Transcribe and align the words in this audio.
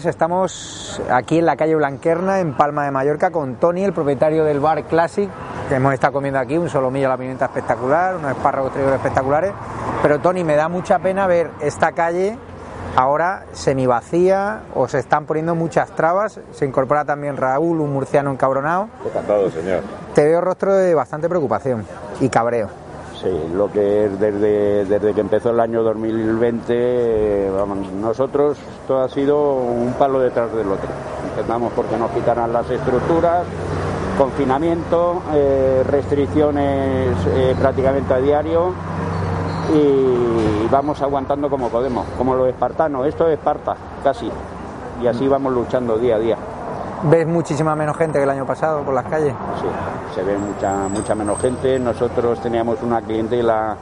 Buenas. 0.00 0.06
Estamos 0.06 1.02
aquí 1.10 1.38
en 1.38 1.46
la 1.46 1.56
calle 1.56 1.74
Blanquerna, 1.74 2.40
en 2.40 2.54
Palma 2.54 2.84
de 2.84 2.90
Mallorca, 2.90 3.30
con 3.30 3.56
Tony, 3.56 3.84
el 3.84 3.92
propietario 3.92 4.44
del 4.44 4.60
bar 4.60 4.84
Classic, 4.84 5.28
que 5.68 5.74
hemos 5.74 5.92
estado 5.92 6.14
comiendo 6.14 6.38
aquí, 6.38 6.56
un 6.58 6.68
solomillo 6.68 7.06
a 7.06 7.10
la 7.10 7.16
pimienta 7.16 7.46
espectacular, 7.46 8.16
unos 8.16 8.30
espárragos 8.32 8.72
trigo 8.72 8.92
espectaculares. 8.92 9.52
Pero 10.02 10.18
Tony, 10.20 10.44
me 10.44 10.56
da 10.56 10.68
mucha 10.68 10.98
pena 10.98 11.26
ver 11.26 11.50
esta 11.60 11.92
calle 11.92 12.36
ahora 12.96 13.44
semivacía 13.52 14.62
o 14.74 14.88
se 14.88 14.98
están 14.98 15.26
poniendo 15.26 15.54
muchas 15.54 15.90
trabas. 15.90 16.40
Se 16.52 16.64
incorpora 16.64 17.04
también 17.04 17.36
Raúl, 17.36 17.80
un 17.80 17.92
murciano 17.92 18.30
encabronado. 18.30 18.88
Encantado, 19.04 19.50
señor. 19.50 19.82
Te 20.14 20.24
veo 20.24 20.40
rostro 20.40 20.74
de 20.74 20.94
bastante 20.94 21.28
preocupación 21.28 21.84
y 22.20 22.28
cabreo. 22.28 22.89
Sí, 23.20 23.28
lo 23.54 23.70
que 23.70 24.06
es 24.06 24.18
desde, 24.18 24.86
desde 24.86 25.12
que 25.12 25.20
empezó 25.20 25.50
el 25.50 25.60
año 25.60 25.82
2020, 25.82 26.64
eh, 26.70 27.50
vamos, 27.54 27.92
nosotros 27.92 28.56
esto 28.80 28.98
ha 28.98 29.10
sido 29.10 29.56
un 29.56 29.92
palo 29.98 30.20
detrás 30.20 30.50
del 30.54 30.72
otro. 30.72 30.88
Empezamos 31.28 31.70
porque 31.74 31.98
nos 31.98 32.10
quitaran 32.12 32.50
las 32.50 32.70
estructuras, 32.70 33.44
confinamiento, 34.16 35.20
eh, 35.34 35.84
restricciones 35.86 37.14
eh, 37.26 37.54
prácticamente 37.60 38.14
a 38.14 38.18
diario 38.18 38.72
y 39.74 40.66
vamos 40.70 41.02
aguantando 41.02 41.50
como 41.50 41.68
podemos, 41.68 42.06
como 42.16 42.34
los 42.34 42.48
espartanos. 42.48 43.06
Esto 43.06 43.28
es 43.28 43.34
Esparta, 43.34 43.76
casi. 44.02 44.30
Y 45.02 45.06
así 45.06 45.28
vamos 45.28 45.52
luchando 45.52 45.98
día 45.98 46.16
a 46.16 46.18
día. 46.18 46.36
¿Ves 47.02 47.26
muchísima 47.26 47.76
menos 47.76 47.98
gente 47.98 48.18
que 48.18 48.24
el 48.24 48.30
año 48.30 48.46
pasado 48.46 48.82
por 48.82 48.94
las 48.94 49.04
calles? 49.04 49.34
Sí, 49.60 49.66
se 50.14 50.22
ve 50.22 50.36
mucha, 50.36 50.88
mucha 50.88 51.14
menos 51.14 51.40
gente. 51.40 51.78
Nosotros 51.78 52.40
teníamos 52.40 52.82
una 52.82 53.00
clientela, 53.02 53.76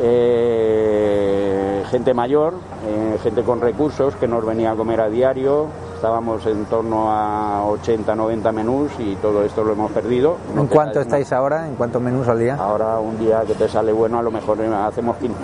eh, 0.00 1.84
gente 1.90 2.14
mayor, 2.14 2.54
eh, 2.86 3.18
gente 3.22 3.42
con 3.42 3.60
recursos 3.60 4.16
que 4.16 4.26
nos 4.26 4.44
venía 4.44 4.72
a 4.72 4.74
comer 4.74 5.00
a 5.00 5.08
diario. 5.08 5.66
Estábamos 5.94 6.46
en 6.46 6.64
torno 6.64 7.10
a 7.12 7.66
80, 7.66 8.14
90 8.14 8.52
menús 8.52 8.90
y 8.98 9.16
todo 9.16 9.44
esto 9.44 9.62
lo 9.62 9.72
hemos 9.72 9.92
perdido. 9.92 10.38
¿En 10.56 10.66
cuánto 10.66 11.00
estáis 11.00 11.30
ahora? 11.32 11.68
¿En 11.68 11.74
cuántos 11.74 12.00
menús 12.00 12.26
al 12.26 12.38
día? 12.38 12.56
Ahora 12.56 12.98
un 12.98 13.18
día 13.18 13.42
que 13.46 13.54
te 13.54 13.68
sale 13.68 13.92
bueno 13.92 14.18
a 14.18 14.22
lo 14.22 14.30
mejor 14.30 14.58
hacemos 14.62 15.16
15 15.18 15.34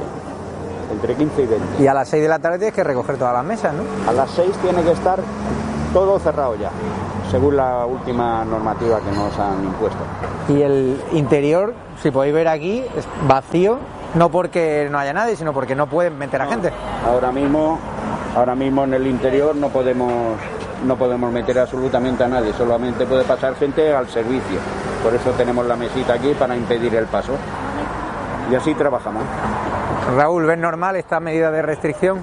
entre 0.93 1.15
15 1.15 1.43
y 1.43 1.47
20. 1.47 1.83
Y 1.83 1.87
a 1.87 1.95
las 1.95 2.09
6 2.09 2.23
de 2.23 2.29
la 2.29 2.39
tarde 2.39 2.59
tienes 2.59 2.75
que 2.75 2.85
recoger 2.85 3.19
todas 3.19 3.35
las 3.35 3.45
mesas, 3.45 3.75
¿no? 3.75 3.83
A 4.09 4.13
las 4.13 4.31
6 4.31 4.51
tiene 4.63 4.83
que 4.83 4.93
estar 4.93 5.19
todo 5.93 6.19
cerrado 6.19 6.55
ya, 6.57 6.71
según 7.31 7.57
la 7.57 7.87
última 7.87 8.45
normativa 8.45 9.01
que 9.01 9.11
nos 9.11 9.39
han 9.39 9.65
impuesto. 9.65 9.99
Y 10.49 10.63
el 10.63 11.01
interior, 11.13 11.75
si 12.03 12.11
podéis 12.11 12.35
ver 12.35 12.49
aquí, 12.49 12.85
es 12.97 13.07
vacío, 13.27 13.79
no 14.15 14.31
porque 14.31 14.89
no 14.91 14.99
haya 14.99 15.13
nadie, 15.13 15.37
sino 15.37 15.53
porque 15.53 15.75
no 15.75 15.87
pueden 15.87 16.19
meter 16.19 16.43
a 16.43 16.47
gente. 16.47 16.73
Ahora 17.05 17.33
mismo, 17.33 17.79
ahora 18.35 18.55
mismo 18.55 18.85
en 18.85 18.95
el 18.95 19.07
interior 19.07 19.55
no 19.57 19.69
podemos 19.69 20.37
no 20.85 20.97
podemos 20.97 21.33
meter 21.33 21.59
absolutamente 21.59 22.23
a 22.23 22.29
nadie, 22.29 22.53
solamente 22.53 23.07
puede 23.07 23.25
pasar 23.25 23.55
gente 23.57 23.95
al 23.95 24.09
servicio. 24.09 24.59
Por 25.03 25.15
eso 25.15 25.31
tenemos 25.31 25.67
la 25.67 25.75
mesita 25.77 26.15
aquí 26.15 26.35
para 26.35 26.57
impedir 26.57 26.95
el 26.95 27.07
paso. 27.07 27.33
Y 28.51 28.55
así 28.55 28.75
trabajamos. 28.75 29.25
Raúl, 30.17 30.45
¿ves 30.47 30.59
normal 30.59 30.97
esta 30.97 31.19
medida 31.19 31.51
de 31.51 31.63
restricción? 31.63 32.21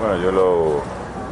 Bueno, 0.00 0.22
yo 0.22 0.30
lo, 0.30 0.82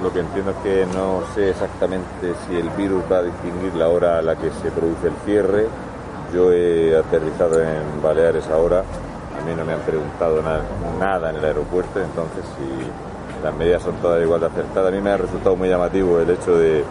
lo 0.03 0.13
que 0.13 0.21
entiendo 0.21 0.51
es 0.51 0.57
que 0.59 0.87
no 0.95 1.23
sé 1.35 1.51
exactamente 1.51 2.35
si 2.47 2.57
el 2.57 2.69
virus 2.71 3.03
va 3.11 3.19
a 3.19 3.23
distinguir 3.23 3.75
la 3.75 3.89
hora 3.89 4.19
a 4.19 4.23
la 4.23 4.37
que 4.37 4.51
se 4.51 4.71
produce 4.71 5.07
el 5.09 5.15
cierre. 5.25 5.67
Yo 6.33 6.53
he 6.53 6.97
aterrizado 6.97 7.63
en 7.63 8.03
Baleares 8.03 8.47
ahora, 8.49 8.81
a 8.81 9.45
mí 9.47 9.55
no 9.57 9.65
me 9.65 9.73
han 9.73 9.81
preguntado 9.81 10.43
na- 10.43 10.61
nada 10.99 11.31
en 11.31 11.37
el 11.37 11.45
aeropuerto, 11.45 12.01
entonces 12.01 12.45
si 12.59 13.43
las 13.45 13.55
medidas 13.55 13.83
son 13.83 13.95
todas 13.97 14.21
igual 14.23 14.41
de 14.41 14.47
acertadas, 14.47 14.89
a 14.93 14.95
mí 14.95 15.01
me 15.01 15.11
ha 15.11 15.17
resultado 15.17 15.55
muy 15.57 15.69
llamativo 15.69 16.19
el 16.21 16.31
hecho 16.31 16.57
de 16.59 16.83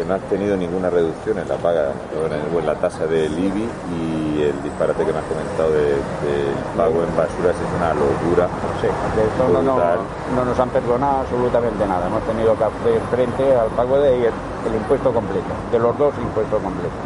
que 0.00 0.06
no 0.08 0.14
has 0.14 0.22
tenido 0.32 0.56
ninguna 0.56 0.88
reducción 0.88 1.36
en 1.38 1.46
la 1.46 1.56
paga, 1.56 1.92
o 2.16 2.24
en, 2.58 2.64
la 2.66 2.74
tasa 2.76 3.04
del 3.06 3.36
IBI 3.38 3.68
y 3.92 4.42
el 4.48 4.62
disparate 4.62 5.04
que 5.04 5.12
me 5.12 5.18
has 5.18 5.24
comentado 5.28 5.70
de- 5.72 6.00
del 6.24 6.56
pago 6.74 7.02
en 7.04 7.12
basuras 7.16 7.52
es 7.52 7.70
una 7.76 7.92
locura. 7.92 8.48
Sí, 8.80 8.88
de 8.88 9.22
esto 9.28 9.62
no, 9.62 10.44
nos 10.44 10.58
han 10.58 10.70
perdonado 10.70 11.20
absolutamente 11.20 11.86
nada. 11.86 12.06
Hemos 12.06 12.22
tenido 12.22 12.56
que 12.56 12.64
hacer 12.64 13.00
frente 13.10 13.44
al 13.54 13.68
pago 13.76 13.98
del 14.00 14.24
el 14.24 14.74
impuesto 14.74 15.12
completo, 15.12 15.52
de 15.70 15.78
los 15.78 15.96
dos 15.98 16.14
impuestos 16.16 16.62
completos. 16.62 16.96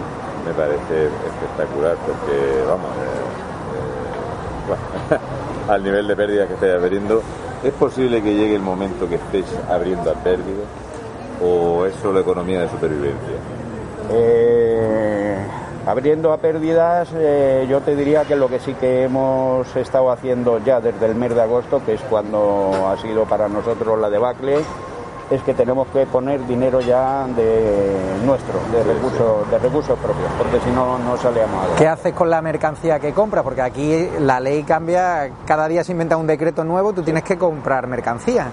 me 0.46 0.52
parece 0.54 1.06
espectacular 1.26 1.96
porque, 2.06 2.62
vamos, 2.68 2.90
eh, 2.94 3.74
eh, 3.74 4.68
bueno, 4.68 5.22
al 5.68 5.82
nivel 5.82 6.06
de 6.06 6.14
pérdidas 6.16 6.46
que 6.46 6.54
estáis 6.54 6.74
abriendo, 6.74 7.22
¿es 7.64 7.72
posible 7.72 8.22
que 8.22 8.34
llegue 8.34 8.54
el 8.54 8.62
momento 8.62 9.08
que 9.08 9.16
estéis 9.16 9.46
abriendo 9.68 10.10
a 10.12 10.14
pérdidas 10.14 10.83
o 11.42 11.86
es 11.86 11.94
solo 11.96 12.20
economía 12.20 12.60
de 12.60 12.68
supervivencia? 12.68 13.36
Eh, 14.10 15.36
abriendo 15.86 16.32
a 16.32 16.38
pérdidas, 16.38 17.08
eh, 17.14 17.66
yo 17.68 17.80
te 17.80 17.96
diría 17.96 18.24
que 18.24 18.36
lo 18.36 18.48
que 18.48 18.60
sí 18.60 18.74
que 18.74 19.04
hemos 19.04 19.74
estado 19.76 20.10
haciendo 20.10 20.58
ya 20.58 20.80
desde 20.80 21.06
el 21.06 21.14
mes 21.14 21.34
de 21.34 21.42
agosto, 21.42 21.82
que 21.84 21.94
es 21.94 22.00
cuando 22.02 22.88
ha 22.88 22.96
sido 23.00 23.24
para 23.24 23.48
nosotros 23.48 23.98
la 23.98 24.10
debacle, 24.10 24.58
es 25.30 25.42
que 25.42 25.54
tenemos 25.54 25.88
que 25.88 26.04
poner 26.06 26.46
dinero 26.46 26.80
ya 26.80 27.26
de 27.26 27.96
nuestro, 28.24 28.60
de 28.72 28.84
recursos, 28.84 29.50
de 29.50 29.58
recursos 29.58 29.98
propios, 29.98 30.30
porque 30.36 30.60
si 30.60 30.70
no, 30.70 30.98
no 30.98 31.16
salíamos 31.16 31.60
adelante. 31.60 31.76
¿Qué 31.78 31.88
haces 31.88 32.12
con 32.12 32.28
la 32.28 32.42
mercancía 32.42 32.98
que 33.00 33.12
compras? 33.12 33.42
Porque 33.42 33.62
aquí 33.62 34.08
la 34.20 34.38
ley 34.38 34.64
cambia, 34.64 35.30
cada 35.46 35.66
día 35.66 35.82
se 35.82 35.92
inventa 35.92 36.16
un 36.16 36.26
decreto 36.26 36.62
nuevo, 36.62 36.92
tú 36.92 37.02
tienes 37.02 37.24
que 37.24 37.38
comprar 37.38 37.86
mercancía. 37.86 38.48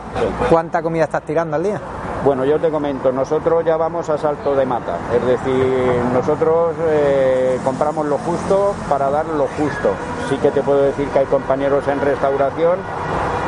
¿Cuánta 0.49 0.81
comida 0.81 1.03
estás 1.03 1.23
tirando 1.23 1.57
al 1.57 1.63
día? 1.63 1.81
Bueno, 2.23 2.45
yo 2.45 2.59
te 2.59 2.69
comento, 2.69 3.11
nosotros 3.11 3.65
ya 3.65 3.77
vamos 3.77 4.07
a 4.09 4.17
salto 4.17 4.55
de 4.55 4.63
mata, 4.63 4.95
es 5.11 5.25
decir, 5.25 6.01
nosotros 6.13 6.75
eh, 6.87 7.59
compramos 7.63 8.05
lo 8.05 8.19
justo 8.19 8.75
para 8.87 9.09
dar 9.09 9.25
lo 9.25 9.47
justo. 9.47 9.89
Sí 10.29 10.37
que 10.37 10.51
te 10.51 10.61
puedo 10.61 10.83
decir 10.83 11.07
que 11.07 11.19
hay 11.19 11.25
compañeros 11.25 11.87
en 11.87 11.99
restauración 11.99 12.77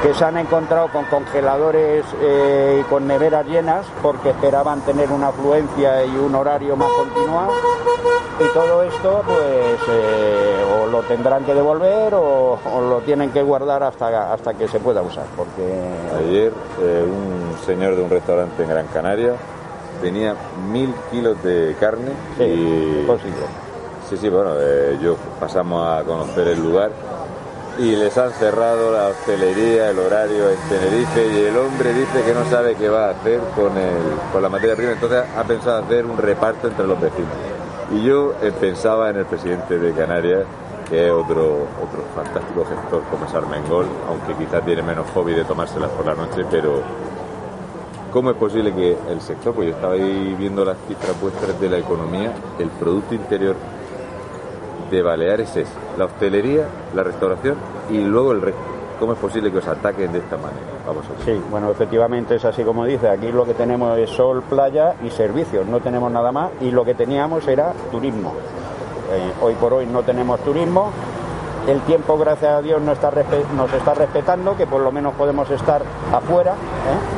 que 0.03 0.13
se 0.13 0.25
han 0.25 0.38
encontrado 0.38 0.89
con 0.89 1.05
congeladores 1.05 2.03
eh, 2.22 2.81
y 2.81 2.83
con 2.89 3.07
neveras 3.07 3.48
llenas 3.48 3.86
porque 4.01 4.31
esperaban 4.31 4.81
tener 4.81 5.10
una 5.10 5.29
afluencia 5.29 6.03
y 6.03 6.17
un 6.17 6.36
horario 6.36 6.75
más 6.75 6.89
continuado 6.91 7.53
y 8.38 8.53
todo 8.53 8.83
esto 8.83 9.22
pues 9.25 9.79
eh, 9.89 10.65
o 10.77 10.88
lo 10.88 11.03
tendrán 11.03 11.45
que 11.45 11.53
devolver 11.53 12.13
o, 12.15 12.60
o 12.65 12.81
lo 12.81 13.00
tienen 13.00 13.31
que 13.31 13.41
guardar 13.43 13.81
hasta, 13.83 14.33
hasta 14.33 14.53
que 14.55 14.67
se 14.67 14.81
pueda 14.81 15.01
usar 15.01 15.24
porque 15.38 15.63
Ayer 16.19 16.51
eh, 16.81 17.05
un 17.07 17.57
señor 17.65 17.95
de 17.95 18.03
un 18.03 18.10
restaurante 18.10 18.62
en 18.62 18.69
Gran 18.69 18.88
Canaria 18.88 19.36
tenía 20.01 20.36
mil 20.69 20.93
kilos 21.12 21.41
de 21.43 21.77
carne 21.79 22.12
sí, 22.38 22.43
y... 22.43 23.05
posible. 23.07 23.45
Sí, 24.10 24.17
sí, 24.17 24.27
bueno, 24.27 24.51
yo 25.01 25.15
pasamos 25.39 25.88
a 25.88 26.03
conocer 26.03 26.50
el 26.50 26.62
lugar 26.62 26.91
y 27.80 27.96
les 27.96 28.18
han 28.18 28.32
cerrado 28.34 28.92
la 28.92 29.08
hostelería, 29.08 29.89
el 29.89 30.00
horario 30.00 30.50
en 30.50 30.58
Tenerife 30.70 31.27
y 31.27 31.46
el 31.46 31.58
hombre 31.58 31.94
dice 31.94 32.24
que 32.24 32.34
no 32.34 32.46
sabe 32.50 32.75
qué 32.75 32.89
va 32.89 33.08
a 33.08 33.10
hacer 33.12 33.39
con, 33.56 33.77
el, 33.77 33.98
con 34.32 34.42
la 34.42 34.50
materia 34.50 34.75
prima, 34.75 34.92
entonces 34.92 35.24
ha 35.36 35.44
pensado 35.44 35.84
hacer 35.84 36.06
un 36.06 36.18
reparto 36.18 36.68
entre 36.68 36.86
los 36.86 37.00
vecinos. 37.00 37.32
Y 37.92 38.03
yo 38.03 38.34
eh, 38.42 38.51
pensaba 38.60 39.10
en 39.10 39.18
el 39.18 39.25
presidente 39.25 39.80
de 39.80 39.94
Canarias, 39.94 40.44
que 40.89 41.08
es 41.08 41.12
otro, 41.12 41.68
otro 41.82 42.03
fantástico 42.15 42.65
gestor 42.65 43.03
como 43.10 43.25
es 43.25 43.34
Armengol, 43.34 43.88
aunque 44.08 44.34
quizás 44.36 44.63
tiene 44.63 44.84
menos 44.84 45.10
hobby 45.13 45.34
de 45.34 45.44
tomárselas 45.44 45.89
por 45.92 46.06
la 46.06 46.15
noche, 46.15 46.46
pero 46.50 46.82
¿Cómo 48.13 48.30
es 48.30 48.38
posible 48.38 48.72
que 48.72 48.96
el 49.10 49.22
sector, 49.22 49.56
pues 49.56 49.70
yo 49.70 49.74
estaba 49.74 49.96
ahí 49.96 50.36
viendo 50.38 50.63
las 50.63 50.77
cifras 50.88 51.20
vuestras 51.20 51.60
de 51.60 51.68
la 51.68 51.80
economía, 51.80 52.32
el 52.60 52.70
Producto 52.70 53.15
Interior 53.15 53.56
de 54.93 55.01
Baleares 55.01 55.55
es 55.55 55.67
la 55.97 56.05
hostelería, 56.05 56.67
la 56.93 57.03
restauración 57.03 57.55
y 57.89 58.00
luego 58.00 58.31
el 58.31 58.41
resto? 58.41 58.62
¿Cómo 59.00 59.13
es 59.13 59.19
posible 59.19 59.51
que 59.51 59.57
os 59.57 59.67
ataquen 59.67 60.13
de 60.13 60.19
esta 60.19 60.38
manera? 60.38 60.62
Vamos 60.85 61.03
a. 61.05 61.25
Sí, 61.25 61.41
bueno, 61.50 61.71
efectivamente 61.71 62.35
es 62.35 62.45
así 62.45 62.63
como 62.63 62.85
dice. 62.85 63.09
Aquí 63.09 63.31
lo 63.31 63.43
que 63.43 63.53
tenemos 63.53 63.97
es 63.97 64.09
sol, 64.09 64.43
playa 64.43 64.95
y 65.03 65.09
servicios. 65.09 65.65
No 65.67 65.79
tenemos 65.79 66.12
nada 66.12 66.31
más 66.31 66.51
y 66.62 66.71
lo 66.71 66.85
que 66.85 66.93
teníamos 66.93 67.45
era 67.47 67.73
turismo. 67.91 68.33
Eh, 69.12 69.33
hoy 69.41 69.55
por 69.55 69.73
hoy 69.73 69.88
no 69.88 70.03
tenemos 70.03 70.39
turismo. 70.41 70.91
El 71.67 71.81
tiempo, 71.81 72.17
gracias 72.17 72.51
a 72.51 72.62
Dios, 72.62 72.81
no 72.81 72.91
está 72.91 73.12
nos 73.55 73.73
está 73.73 73.93
respetando, 73.93 74.55
que 74.55 74.67
por 74.67 74.81
lo 74.81 74.91
menos 74.91 75.13
podemos 75.15 75.50
estar 75.50 75.81
afuera. 76.12 76.51
¿eh? 76.51 77.12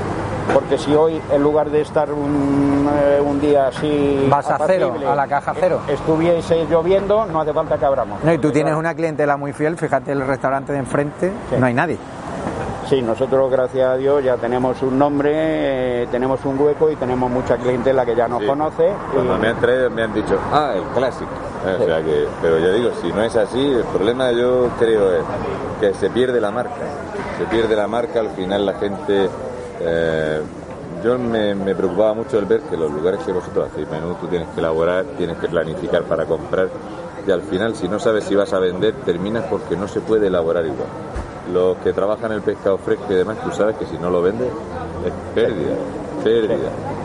Porque 0.53 0.77
si 0.77 0.93
hoy, 0.93 1.19
en 1.31 1.41
lugar 1.43 1.69
de 1.69 1.81
estar 1.81 2.11
un, 2.11 2.87
eh, 2.93 3.19
un 3.21 3.39
día 3.41 3.67
así. 3.67 4.27
Vas 4.29 4.49
a 4.49 4.57
cero, 4.65 4.93
a 5.07 5.15
la 5.15 5.27
caja 5.27 5.53
cero. 5.59 5.81
eh, 5.87 5.93
Estuviese 5.93 6.65
lloviendo, 6.69 7.25
no 7.25 7.41
hace 7.41 7.51
falta 7.53 7.77
que 7.77 7.85
abramos. 7.85 8.23
No, 8.23 8.31
y 8.33 8.37
tú 8.37 8.51
tienes 8.51 8.75
una 8.75 8.93
clientela 8.93 9.37
muy 9.37 9.53
fiel, 9.53 9.75
fíjate 9.77 10.11
el 10.11 10.25
restaurante 10.25 10.71
de 10.73 10.79
enfrente, 10.79 11.31
Sí. 11.49 11.55
no 11.59 11.65
hay 11.65 11.73
nadie. 11.73 11.97
Sí, 12.87 13.01
nosotros 13.01 13.49
gracias 13.49 13.89
a 13.89 13.95
Dios 13.97 14.23
ya 14.23 14.37
tenemos 14.37 14.79
un 14.83 14.99
nombre, 14.99 15.31
eh, 15.33 16.07
tenemos 16.11 16.45
un 16.45 16.59
hueco 16.61 16.91
y 16.91 16.95
tenemos 16.95 17.31
mucha 17.31 17.57
clientela 17.57 18.05
que 18.05 18.15
ya 18.15 18.27
nos 18.27 18.41
Sí. 18.41 18.45
conoce. 18.45 18.93
Cuando 19.11 19.35
y- 19.37 19.39
me 19.39 19.47
han 19.47 19.55
traído 19.59 19.89
me 19.89 20.03
han 20.03 20.13
dicho, 20.13 20.37
ah, 20.53 20.73
el 20.75 20.83
clásico. 20.95 21.31
Eh, 21.65 21.77
o 21.81 21.85
sea 21.85 22.03
que, 22.03 22.27
pero 22.43 22.59
yo 22.59 22.71
digo, 22.73 22.91
si 23.01 23.11
no 23.11 23.23
es 23.23 23.35
así, 23.35 23.71
el 23.71 23.83
problema 23.85 24.31
yo 24.31 24.67
creo 24.77 25.11
es 25.15 25.23
que 25.81 25.93
se 25.95 26.11
pierde 26.11 26.39
la 26.39 26.51
marca. 26.51 26.75
Se 27.39 27.45
pierde 27.45 27.75
la 27.75 27.87
marca, 27.87 28.19
al 28.19 28.29
final 28.29 28.63
la 28.67 28.73
gente... 28.73 29.27
eh, 29.81 30.41
yo 31.03 31.17
me, 31.19 31.75
preocupaba 31.75 32.13
mucho 32.13 32.39
el 32.39 32.45
ver 32.45 32.61
que 32.61 32.77
los 32.77 32.91
lugares 32.91 33.19
que 33.25 33.31
vosotros 33.31 33.69
hacéis 33.71 33.89
menú, 33.89 34.15
tú 34.15 34.27
tienes 34.27 34.47
que 34.49 34.59
elaborar, 34.59 35.05
tienes 35.17 35.37
que 35.37 35.47
planificar 35.47 36.03
para 36.03 36.25
comprar 36.25 36.69
y 37.27 37.31
al 37.31 37.41
final 37.41 37.75
si 37.75 37.87
no 37.87 37.99
sabes 37.99 38.23
si 38.23 38.35
vas 38.35 38.53
a 38.53 38.59
vender 38.59 38.93
terminas 39.05 39.45
porque 39.45 39.75
no 39.75 39.87
se 39.87 40.01
puede 40.01 40.27
elaborar 40.27 40.65
igual. 40.65 40.87
Los 41.53 41.77
que 41.77 41.93
trabajan 41.93 42.31
el 42.31 42.41
pescado 42.41 42.77
fresco 42.77 43.05
y 43.09 43.15
demás, 43.15 43.37
tú 43.43 43.51
sabes 43.51 43.77
que 43.77 43.85
si 43.85 43.97
no 43.97 44.09
lo 44.09 44.21
vendes 44.21 44.49
es 45.05 45.13
pérdida, 45.35 45.75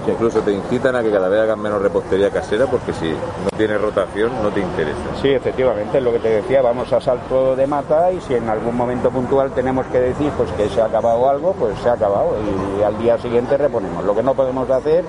Incluso 0.06 0.40
te 0.40 0.52
incitan 0.52 0.96
a 0.96 1.02
que 1.02 1.10
cada 1.10 1.28
vez 1.28 1.40
hagan 1.40 1.60
menos 1.60 1.82
repostería 1.82 2.30
casera 2.30 2.66
porque 2.66 2.92
si 2.92 3.10
no 3.10 3.50
tiene 3.56 3.76
rotación 3.76 4.30
no 4.42 4.50
te 4.50 4.60
interesa. 4.60 4.98
Sí, 5.20 5.28
efectivamente, 5.28 5.98
es 5.98 6.04
lo 6.04 6.12
que 6.12 6.18
te 6.18 6.28
decía, 6.28 6.62
vamos 6.62 6.92
a 6.92 7.00
salto 7.00 7.54
de 7.54 7.66
mata 7.66 8.10
y 8.10 8.20
si 8.20 8.34
en 8.34 8.48
algún 8.48 8.76
momento 8.76 9.10
puntual 9.10 9.52
tenemos 9.52 9.86
que 9.86 10.00
decir 10.00 10.30
pues 10.36 10.50
que 10.52 10.68
se 10.68 10.80
ha 10.80 10.86
acabado 10.86 11.28
algo, 11.28 11.52
pues 11.52 11.78
se 11.80 11.90
ha 11.90 11.92
acabado 11.92 12.34
y 12.78 12.82
al 12.82 12.98
día 12.98 13.18
siguiente 13.18 13.56
reponemos. 13.56 14.04
Lo 14.04 14.14
que 14.14 14.22
no 14.22 14.34
podemos 14.34 14.68
hacer 14.70 15.04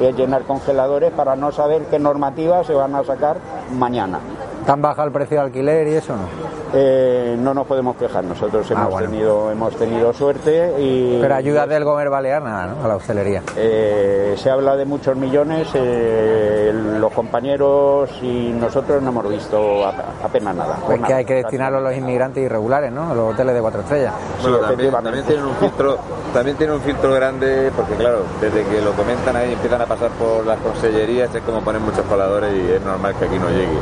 es 0.00 0.16
llenar 0.16 0.42
congeladores 0.42 1.12
para 1.12 1.36
no 1.36 1.50
saber 1.50 1.82
qué 1.90 1.98
normativas 1.98 2.66
se 2.66 2.74
van 2.74 2.94
a 2.94 3.04
sacar 3.04 3.38
mañana. 3.72 4.20
¿Tan 4.66 4.82
baja 4.82 5.04
el 5.04 5.12
precio 5.12 5.36
de 5.36 5.44
alquiler 5.44 5.86
y 5.86 5.94
eso 5.94 6.16
no? 6.16 6.56
Eh, 6.74 7.36
no 7.38 7.54
nos 7.54 7.68
podemos 7.68 7.96
quejar, 7.96 8.24
nosotros 8.24 8.68
hemos, 8.68 8.92
ah, 8.92 8.98
tenido, 8.98 9.50
hemos 9.52 9.76
tenido 9.76 10.12
suerte 10.12 10.74
y... 10.78 11.18
Pero 11.20 11.34
ayuda 11.36 11.68
del 11.68 11.84
Gomer 11.84 12.10
Balear 12.10 12.42
nada, 12.42 12.66
¿no? 12.66 12.84
A 12.84 12.88
la 12.88 12.96
hostelería. 12.96 13.42
Eh, 13.56 14.34
se 14.36 14.50
habla 14.50 14.76
de 14.76 14.84
muchos 14.84 15.16
millones, 15.16 15.68
eh, 15.74 16.72
los 16.98 17.12
compañeros 17.12 18.10
y 18.20 18.50
nosotros 18.58 19.00
no 19.00 19.10
hemos 19.10 19.28
visto 19.28 19.86
apenas 19.86 20.56
nada. 20.56 20.78
Pues 20.84 21.00
que 21.00 21.14
hay 21.14 21.24
que 21.24 21.34
destinarlo 21.34 21.78
a 21.78 21.82
los 21.82 21.96
inmigrantes 21.96 22.42
irregulares, 22.44 22.90
¿no? 22.90 23.12
A 23.12 23.14
los 23.14 23.34
hoteles 23.34 23.54
de 23.54 23.60
cuatro 23.60 23.82
estrellas. 23.82 24.14
Bueno, 24.42 24.58
también, 24.58 24.90
también, 24.90 25.24
tienen 25.24 25.44
un 25.44 25.54
filtro, 25.54 25.98
también 26.34 26.56
tienen 26.56 26.74
un 26.74 26.82
filtro 26.82 27.14
grande, 27.14 27.70
porque 27.76 27.94
claro, 27.94 28.24
desde 28.40 28.64
que 28.64 28.82
lo 28.82 28.90
comentan 28.94 29.36
ahí 29.36 29.52
empiezan 29.52 29.82
a 29.82 29.86
pasar 29.86 30.10
por 30.10 30.44
las 30.44 30.58
consellerías, 30.58 31.32
es 31.32 31.42
como 31.42 31.60
ponen 31.60 31.82
muchos 31.82 32.04
coladores 32.06 32.52
y 32.52 32.72
es 32.72 32.82
normal 32.82 33.14
que 33.16 33.26
aquí 33.26 33.38
no 33.38 33.48
llegue. 33.48 33.78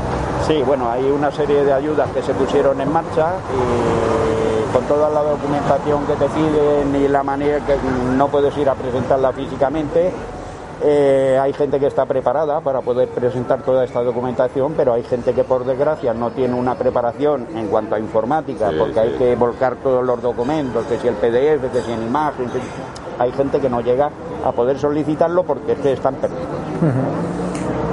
Sí, 0.46 0.62
bueno, 0.62 0.90
hay 0.90 1.04
una 1.04 1.30
serie 1.30 1.64
de 1.64 1.72
ayudas 1.72 2.10
que 2.10 2.22
se 2.22 2.34
pusieron 2.34 2.78
en 2.78 2.92
marcha 2.92 3.32
y 3.50 4.72
con 4.74 4.84
toda 4.84 5.08
la 5.08 5.22
documentación 5.22 6.04
que 6.06 6.14
te 6.14 6.26
piden 6.26 6.94
y 7.02 7.08
la 7.08 7.22
manera 7.22 7.64
que 7.64 7.76
no 8.14 8.28
puedes 8.28 8.54
ir 8.58 8.68
a 8.68 8.74
presentarla 8.74 9.32
físicamente, 9.32 10.12
eh, 10.82 11.38
hay 11.40 11.54
gente 11.54 11.80
que 11.80 11.86
está 11.86 12.04
preparada 12.04 12.60
para 12.60 12.82
poder 12.82 13.08
presentar 13.08 13.62
toda 13.62 13.84
esta 13.84 14.02
documentación, 14.02 14.74
pero 14.76 14.92
hay 14.92 15.02
gente 15.04 15.32
que 15.32 15.44
por 15.44 15.64
desgracia 15.64 16.12
no 16.12 16.30
tiene 16.32 16.52
una 16.54 16.74
preparación 16.74 17.46
en 17.54 17.68
cuanto 17.68 17.94
a 17.94 17.98
informática, 17.98 18.70
porque 18.78 19.00
hay 19.00 19.12
que 19.12 19.36
volcar 19.36 19.76
todos 19.76 20.04
los 20.04 20.20
documentos, 20.20 20.84
que 20.84 20.98
si 20.98 21.08
el 21.08 21.14
PDF, 21.14 21.72
que 21.72 21.80
si 21.80 21.90
en 21.90 22.02
imagen, 22.02 22.50
hay 23.18 23.32
gente 23.32 23.60
que 23.60 23.70
no 23.70 23.80
llega 23.80 24.10
a 24.44 24.52
poder 24.52 24.78
solicitarlo 24.78 25.44
porque 25.44 25.72
es 25.72 25.78
que 25.78 25.92
están 25.92 26.16
perdidos. 26.16 27.43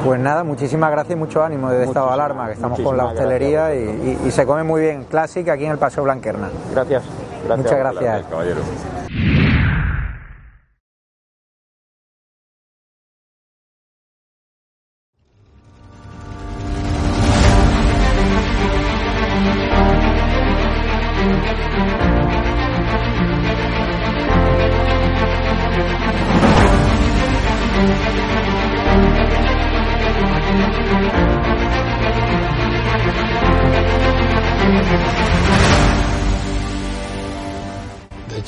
Pues 0.04 0.20
nada, 0.20 0.44
muchísimas 0.44 0.92
gracias 0.92 1.16
y 1.16 1.20
mucho 1.20 1.44
ánimo 1.44 1.70
desde 1.70 1.86
estado 1.86 2.08
de 2.08 2.14
alarma, 2.14 2.48
que 2.48 2.54
estamos 2.54 2.80
con 2.80 2.98
la 2.98 3.06
hostelería 3.06 3.74
y, 3.76 4.32
se 4.32 4.46
come 4.46 4.64
muy 4.64 4.82
bien 4.82 5.04
Classic 5.04 5.48
aquí 5.48 5.66
en 5.66 5.72
el 5.72 5.78
Paseo 5.78 6.04
Blanquerna. 6.04 6.50
Gracias. 6.72 7.04
Muchas 7.56 7.78
gracias. 7.78 8.26